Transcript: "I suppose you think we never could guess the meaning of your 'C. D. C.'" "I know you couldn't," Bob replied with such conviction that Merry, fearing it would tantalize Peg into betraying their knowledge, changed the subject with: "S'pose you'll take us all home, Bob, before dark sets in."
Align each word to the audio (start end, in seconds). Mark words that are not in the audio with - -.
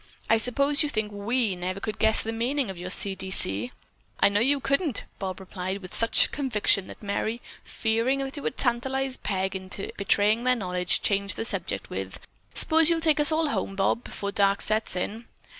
"I 0.31 0.39
suppose 0.39 0.81
you 0.81 0.89
think 0.89 1.11
we 1.11 1.55
never 1.55 1.79
could 1.79 1.99
guess 1.99 2.23
the 2.23 2.31
meaning 2.31 2.71
of 2.71 2.77
your 2.79 2.89
'C. 2.89 3.13
D. 3.13 3.29
C.'" 3.29 3.71
"I 4.19 4.29
know 4.29 4.39
you 4.39 4.59
couldn't," 4.59 5.03
Bob 5.19 5.39
replied 5.39 5.77
with 5.83 5.93
such 5.93 6.31
conviction 6.31 6.87
that 6.87 7.03
Merry, 7.03 7.39
fearing 7.63 8.19
it 8.19 8.39
would 8.41 8.57
tantalize 8.57 9.17
Peg 9.17 9.55
into 9.55 9.91
betraying 9.97 10.43
their 10.43 10.55
knowledge, 10.55 11.03
changed 11.03 11.35
the 11.35 11.45
subject 11.45 11.91
with: 11.91 12.19
"S'pose 12.55 12.89
you'll 12.89 12.99
take 12.99 13.19
us 13.19 13.31
all 13.31 13.49
home, 13.49 13.75
Bob, 13.75 14.03
before 14.03 14.31
dark 14.31 14.61
sets 14.61 14.95
in." 14.95 15.27